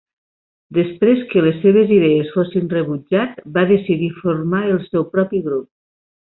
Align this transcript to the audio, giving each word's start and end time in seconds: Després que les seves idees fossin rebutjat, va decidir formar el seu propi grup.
Després 0.77 1.19
que 1.33 1.43
les 1.47 1.59
seves 1.65 1.93
idees 1.97 2.31
fossin 2.37 2.71
rebutjat, 2.71 3.37
va 3.59 3.67
decidir 3.73 4.11
formar 4.23 4.63
el 4.75 4.83
seu 4.89 5.07
propi 5.17 5.45
grup. 5.51 5.71